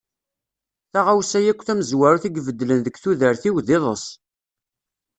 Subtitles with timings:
[0.91, 4.05] Taɣawsa akk tamezwarut i ibeddlen deg tudert-iw d iḍes.